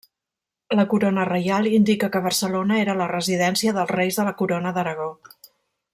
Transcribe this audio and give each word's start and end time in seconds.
La 0.79 0.85
corona 0.93 1.25
reial 1.29 1.69
indica 1.79 2.09
que 2.15 2.23
Barcelona 2.29 2.81
era 2.85 2.97
la 3.03 3.09
residència 3.13 3.77
dels 3.79 3.95
reis 4.01 4.19
de 4.21 4.29
la 4.31 4.37
Corona 4.41 4.77
d'Aragó. 4.79 5.11